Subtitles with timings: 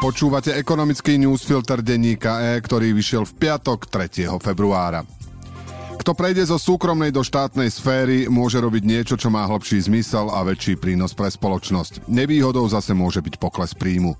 [0.00, 4.32] Počúvate ekonomický newsfilter denníka E, ktorý vyšiel v piatok 3.
[4.40, 5.04] februára.
[6.00, 10.40] Kto prejde zo súkromnej do štátnej sféry, môže robiť niečo, čo má hlbší zmysel a
[10.40, 12.08] väčší prínos pre spoločnosť.
[12.08, 14.16] Nevýhodou zase môže byť pokles príjmu.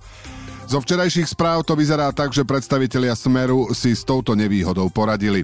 [0.70, 5.42] Zo včerajších správ to vyzerá tak, že predstavitelia Smeru si s touto nevýhodou poradili.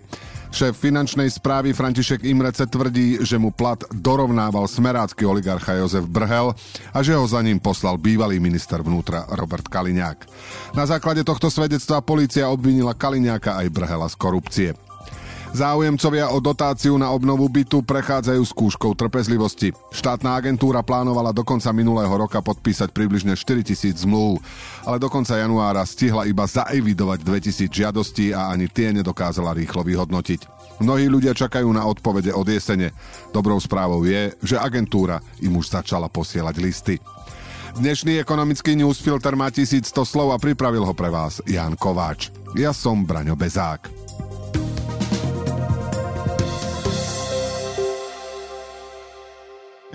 [0.55, 6.55] Šéf finančnej správy František Imrece tvrdí, že mu plat dorovnával smerácky oligarcha Jozef Brhel
[6.95, 10.31] a že ho za ním poslal bývalý minister vnútra Robert Kaliňák.
[10.79, 14.71] Na základe tohto svedectva polícia obvinila Kaliňáka aj Brhela z korupcie.
[15.57, 19.73] Záujemcovia o dotáciu na obnovu bytu prechádzajú skúškou trpezlivosti.
[19.89, 24.37] Štátna agentúra plánovala do konca minulého roka podpísať približne 4 tisíc zmluv,
[24.85, 30.45] ale do konca januára stihla iba zaevidovať 2000 žiadostí a ani tie nedokázala rýchlo vyhodnotiť.
[30.85, 32.93] Mnohí ľudia čakajú na odpovede od jesene.
[33.33, 37.01] Dobrou správou je, že agentúra im už začala posielať listy.
[37.81, 42.29] Dnešný ekonomický newsfilter má 1100 slov a pripravil ho pre vás Jan Kováč.
[42.61, 43.96] Ja som Braňo Bezák.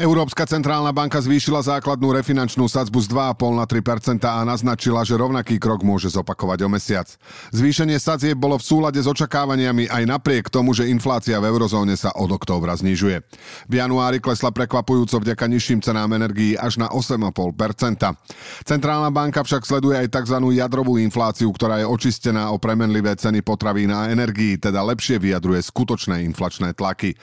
[0.01, 5.61] Európska centrálna banka zvýšila základnú refinančnú sadzbu z 2,5 na 3 a naznačila, že rovnaký
[5.61, 7.05] krok môže zopakovať o mesiac.
[7.53, 12.09] Zvýšenie sadzie bolo v súlade s očakávaniami aj napriek tomu, že inflácia v eurozóne sa
[12.17, 13.21] od októbra znižuje.
[13.69, 18.17] V januári klesla prekvapujúco vďaka nižším cenám energií až na 8,5%
[18.65, 20.41] Centrálna banka však sleduje aj tzv.
[20.57, 26.25] jadrovú infláciu, ktorá je očistená o premenlivé ceny potravín a energií, teda lepšie vyjadruje skutočné
[26.25, 27.13] inflačné tlaky.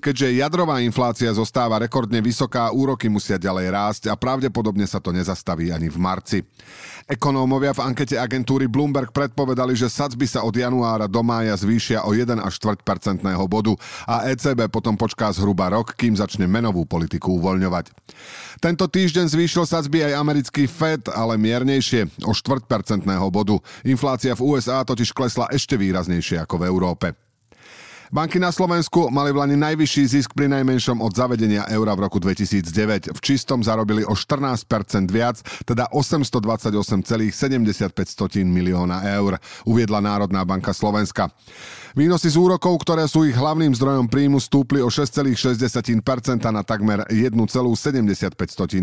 [0.00, 5.74] Keďže jadrová inflácia zostáva rekordne vysoká, úroky musia ďalej rásť a pravdepodobne sa to nezastaví
[5.74, 6.38] ani v marci.
[7.10, 12.14] Ekonómovia v ankete agentúry Bloomberg predpovedali, že sadzby sa od januára do mája zvýšia o
[12.14, 13.74] 1 až 4 percentného bodu
[14.06, 17.90] a ECB potom počká zhruba rok, kým začne menovú politiku uvoľňovať.
[18.62, 23.58] Tento týždeň zvýšil sadzby aj americký Fed, ale miernejšie, o 4 percentného bodu.
[23.82, 27.31] Inflácia v USA totiž klesla ešte výraznejšie ako v Európe.
[28.12, 32.20] Banky na Slovensku mali v Lani najvyšší zisk pri najmenšom od zavedenia eura v roku
[32.20, 33.08] 2009.
[33.08, 34.68] V čistom zarobili o 14%
[35.08, 37.32] viac, teda 828,75
[38.44, 41.32] milióna eur, uviedla Národná banka Slovenska.
[41.96, 45.72] Výnosy z úrokov, ktoré sú ich hlavným zdrojom príjmu, stúpli o 6,6%
[46.52, 47.32] na takmer 1,75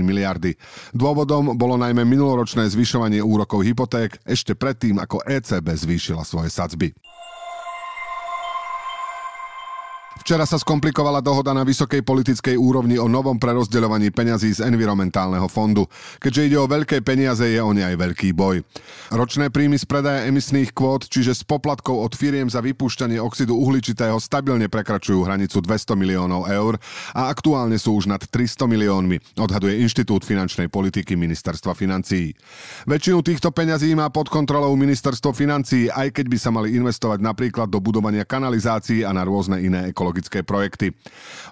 [0.02, 0.58] miliardy.
[0.90, 6.98] Dôvodom bolo najmä minuloročné zvyšovanie úrokov hypoték ešte predtým, ako ECB zvýšila svoje sadzby.
[10.19, 15.88] Včera sa skomplikovala dohoda na vysokej politickej úrovni o novom prerozdeľovaní peňazí z environmentálneho fondu.
[16.19, 18.59] Keďže ide o veľké peniaze, je o ne aj veľký boj.
[19.16, 24.19] Ročné príjmy z predaja emisných kvót, čiže z poplatkov od firiem za vypúšťanie oxidu uhličitého
[24.19, 26.75] stabilne prekračujú hranicu 200 miliónov eur
[27.16, 32.36] a aktuálne sú už nad 300 miliónmi, odhaduje Inštitút finančnej politiky Ministerstva financií.
[32.86, 37.72] Väčšinu týchto peňazí má pod kontrolou Ministerstvo financií, aj keď by sa mali investovať napríklad
[37.72, 40.90] do budovania kanalizácií a na rôzne iné ekologické ekologické projekty.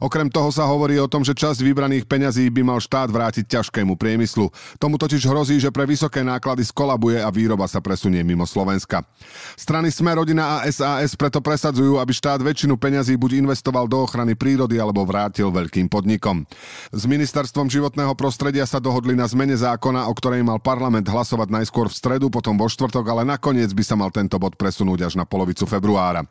[0.02, 3.94] Okrem toho sa hovorí o tom, že časť vybraných peňazí by mal štát vrátiť ťažkému
[3.94, 4.50] priemyslu.
[4.82, 9.06] Tomu totiž hrozí, že pre vysoké náklady skolabuje a výroba sa presunie mimo Slovenska.
[9.54, 14.34] Strany Sme rodina a SAS preto presadzujú, aby štát väčšinu peňazí buď investoval do ochrany
[14.34, 16.50] prírody alebo vrátil veľkým podnikom.
[16.90, 21.94] S ministerstvom životného prostredia sa dohodli na zmene zákona, o ktorej mal parlament hlasovať najskôr
[21.94, 25.30] v stredu, potom vo štvrtok, ale nakoniec by sa mal tento bod presunúť až na
[25.30, 26.26] polovicu februára.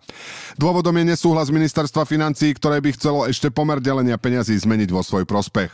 [0.58, 5.28] Dôvodom je nesúhlas ministerstva financií, ktoré by chcelo ešte pomer delenia peňazí zmeniť vo svoj
[5.28, 5.68] prospech.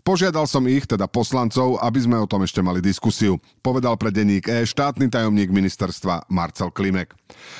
[0.00, 3.36] Požiadal som ich, teda poslancov, aby sme o tom ešte mali diskusiu.
[3.60, 7.12] Povedal pre denník E štátny tajomník ministerstva Marcel Klimek.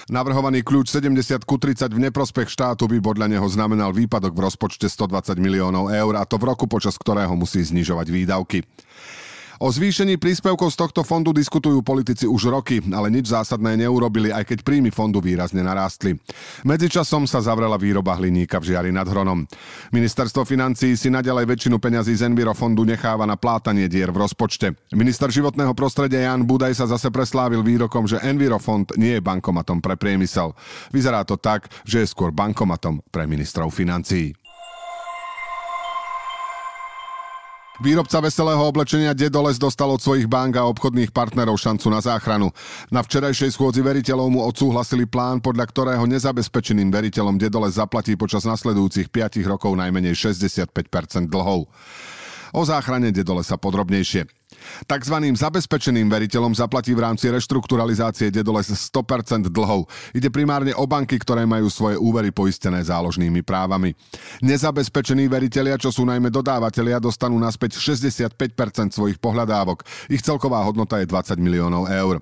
[0.09, 4.88] Navrhovaný kľúč 70 ku 30 v neprospech štátu by podľa neho znamenal výpadok v rozpočte
[4.88, 8.65] 120 miliónov eur a to v roku, počas ktorého musí znižovať výdavky.
[9.60, 14.48] O zvýšení príspevkov z tohto fondu diskutujú politici už roky, ale nič zásadné neurobili, aj
[14.48, 16.16] keď príjmy fondu výrazne narástli.
[16.65, 19.44] Medzičasom sa zavrela výroba hliníka v Žiari nad Hronom.
[19.93, 24.80] Ministerstvo financií si nadalej väčšinu peňazí z Envirofondu necháva na plátanie dier v rozpočte.
[24.97, 29.92] Minister životného prostredia Jan Budaj sa zase preslávil výrokom, že Envirofond nie je bankomatom pre
[30.01, 30.57] priemysel.
[30.89, 34.33] Vyzerá to tak, že je skôr bankomatom pre ministrov financií.
[37.80, 42.53] Výrobca veselého oblečenia Dedoles dostal od svojich bank a obchodných partnerov šancu na záchranu.
[42.92, 49.09] Na včerajšej schôdzi veriteľov mu odsúhlasili plán, podľa ktorého nezabezpečeným veriteľom Dedoles zaplatí počas nasledujúcich
[49.09, 51.72] 5 rokov najmenej 65% dlhov.
[52.53, 54.40] O záchrane Dedole sa podrobnejšie.
[54.86, 59.86] Takzvaným zabezpečeným veriteľom zaplatí v rámci reštrukturalizácie Dedoles 100% dlhov.
[60.16, 63.92] Ide primárne o banky, ktoré majú svoje úvery poistené záložnými právami.
[64.41, 69.84] Nezabezpečení veriteľia, čo sú najmä dodávateľia, dostanú naspäť 65% svojich pohľadávok.
[70.12, 72.21] Ich celková hodnota je 20 miliónov eur.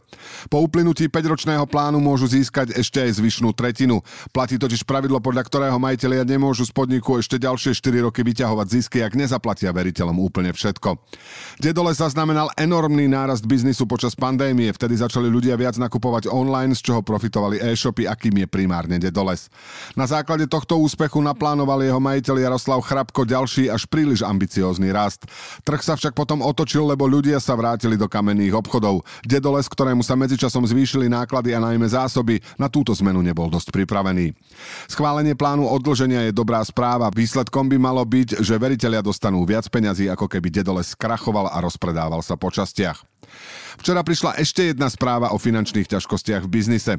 [0.49, 4.01] Po uplynutí 5-ročného plánu môžu získať ešte aj zvyšnú tretinu.
[4.31, 8.99] Platí totiž pravidlo, podľa ktorého majiteľia nemôžu z podniku ešte ďalšie 4 roky vyťahovať zisky,
[9.03, 10.99] ak nezaplatia veriteľom úplne všetko.
[11.59, 11.95] Dedole
[12.29, 14.69] zaznamenal enormný nárast biznisu počas pandémie.
[14.69, 19.49] Vtedy začali ľudia viac nakupovať online, z čoho profitovali e-shopy, akým je primárne Dedoles.
[19.97, 25.25] Na základe tohto úspechu naplánoval jeho majiteľ Jaroslav Chrapko ďalší až príliš ambiciózny rast.
[25.65, 29.09] Trh sa však potom otočil, lebo ľudia sa vrátili do kamenných obchodov.
[29.25, 34.37] Dedoles, ktorému sa medzičasom zvýšili náklady a najmä zásoby, na túto zmenu nebol dosť pripravený.
[34.85, 37.09] Schválenie plánu odlženia je dobrá správa.
[37.09, 42.18] Výsledkom by malo byť, že veriteľia dostanú viac peňazí, ako keby Dedoles skrachoval a rozpredával
[42.21, 43.18] sa po častiach.
[43.79, 46.99] Včera prišla ešte jedna správa o finančných ťažkostiach v biznise.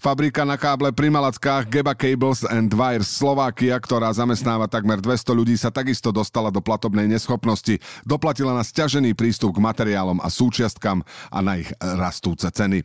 [0.00, 5.52] Fabrika na káble pri Malackách Geba Cables and Wires Slovakia, ktorá zamestnáva takmer 200 ľudí,
[5.60, 7.76] sa takisto dostala do platobnej neschopnosti.
[8.08, 12.80] Doplatila na stiažený prístup k materiálom a súčiastkam a na ich rastúce ceny.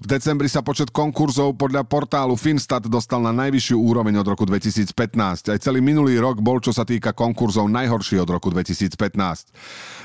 [0.00, 4.92] V decembri sa počet konkurzov podľa portálu Finstat dostal na najvyššiu úroveň od roku 2015.
[5.50, 8.92] Aj celý minulý rok bol, čo sa týka konkurzov, najhorší od roku 2015.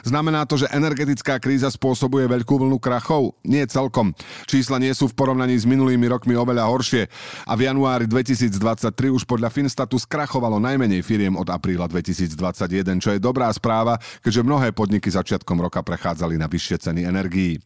[0.08, 3.38] Znamená to, že energetická kríza spôsobuje veľkú vlnu krachov?
[3.46, 4.18] Nie celkom.
[4.50, 7.06] Čísla nie sú v porovnaní s minulými rokmi oveľa horšie
[7.46, 13.20] a v januári 2023 už podľa Finstatu skrachovalo najmenej firiem od apríla 2021, čo je
[13.22, 17.62] dobrá správa, keďže mnohé podniky začiatkom roka prechádzali na vyššie ceny energií.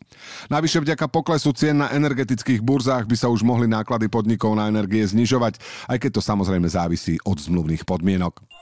[0.51, 5.06] Navyše vďaka poklesu cien na energetických burzách by sa už mohli náklady podnikov na energie
[5.06, 8.53] znižovať, aj keď to samozrejme závisí od zmluvných podmienok.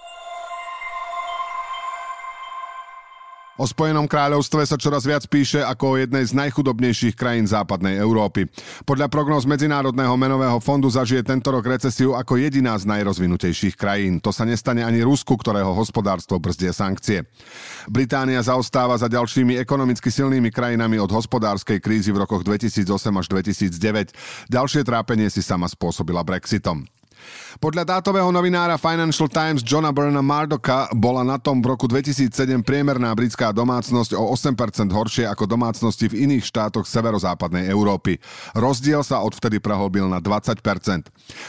[3.59, 8.47] O Spojenom kráľovstve sa čoraz viac píše ako o jednej z najchudobnejších krajín západnej Európy.
[8.87, 14.23] Podľa prognóz Medzinárodného menového fondu zažije tento rok recesiu ako jediná z najrozvinutejších krajín.
[14.23, 17.27] To sa nestane ani Rusku, ktorého hospodárstvo brzdie sankcie.
[17.91, 22.87] Británia zaostáva za ďalšími ekonomicky silnými krajinami od hospodárskej krízy v rokoch 2008
[23.19, 24.15] až 2009.
[24.47, 26.87] Ďalšie trápenie si sama spôsobila Brexitom.
[27.61, 32.33] Podľa dátového novinára Financial Times Johna Burna Mardoka bola na tom v roku 2007
[32.65, 38.17] priemerná britská domácnosť o 8% horšie ako domácnosti v iných štátoch severozápadnej Európy.
[38.57, 40.57] Rozdiel sa odvtedy prehlbil na 20%.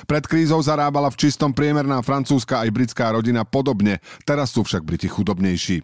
[0.05, 5.09] Pred krízou zarábala v čistom priemerná francúzska aj britská rodina podobne, teraz sú však Briti
[5.09, 5.81] chudobnejší.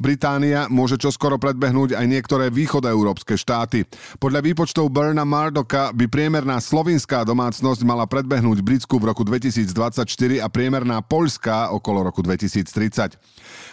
[0.00, 3.84] Británia môže čoskoro predbehnúť aj niektoré východoeurópske štáty.
[4.16, 10.48] Podľa výpočtov Burna Mardoka by priemerná slovinská domácnosť mala predbehnúť Britsku v roku 2024 a
[10.48, 13.20] priemerná poľská okolo roku 2030.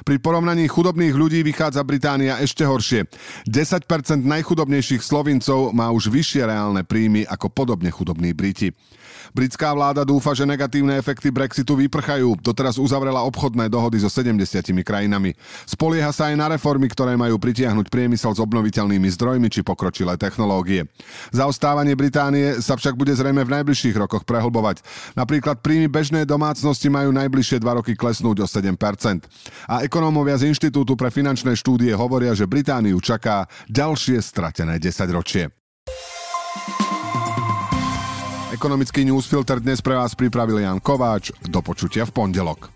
[0.04, 3.07] Pri porovnaní chudobných ľudí vychádza Británia ešte horšie.
[3.48, 3.88] 10%
[4.19, 8.75] najchudobnejších Slovincov má už vyššie reálne príjmy ako podobne chudobní Briti.
[9.36, 12.40] Britská vláda dúfa, že negatívne efekty Brexitu vyprchajú.
[12.40, 14.40] Doteraz uzavrela obchodné dohody so 70
[14.80, 15.36] krajinami.
[15.68, 20.88] Spolieha sa aj na reformy, ktoré majú pritiahnuť priemysel s obnoviteľnými zdrojmi či pokročilé technológie.
[21.36, 24.80] Zaostávanie Británie sa však bude zrejme v najbližších rokoch prehlbovať.
[25.19, 28.74] Napríklad príjmy bežnej domácnosti majú najbližšie dva roky klesnúť o 7%.
[29.69, 35.53] A ekonómovia z Inštitútu pre finančné štúdie hovoria, že Britániu čaká ďalšie stratené 10 ročie.
[38.56, 41.36] Ekonomický newsfilter dnes pre vás pripravil Jan Kováč.
[41.44, 42.75] Do počutia v pondelok.